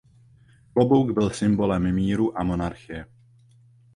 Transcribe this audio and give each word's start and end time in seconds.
Klobouk 0.73 1.11
byl 1.11 1.29
symbolem 1.29 1.91
míru 1.95 2.39
a 2.39 2.43
monarchie. 2.43 3.05